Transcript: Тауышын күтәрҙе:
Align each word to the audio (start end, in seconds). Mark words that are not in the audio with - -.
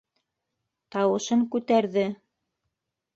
Тауышын 0.95 1.43
күтәрҙе: 1.57 2.07